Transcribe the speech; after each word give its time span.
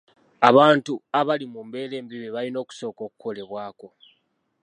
Abantu 0.49 0.93
abali 1.19 1.45
mu 1.53 1.61
mbeera 1.67 1.93
embi 1.99 2.15
be 2.21 2.33
balina 2.35 2.57
okusooka 2.63 3.01
okukolebwako. 3.07 3.87